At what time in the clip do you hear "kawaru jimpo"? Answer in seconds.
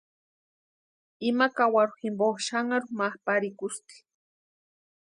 1.55-2.27